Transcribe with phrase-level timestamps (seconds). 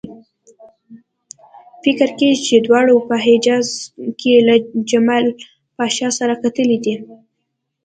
[1.83, 3.67] فکر کېږي چې دواړو په حجاز
[4.19, 4.55] کې له
[4.89, 5.25] جمال
[5.77, 6.95] پاشا سره کتلي دي.